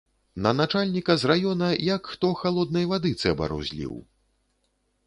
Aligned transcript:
На 0.45 0.53
начальніка 0.59 1.15
з 1.23 1.29
раёна 1.31 1.69
як 1.91 2.09
хто 2.15 2.33
халоднай 2.41 2.91
вады 2.95 3.11
цэбар 3.25 3.49
узліў. 3.61 3.93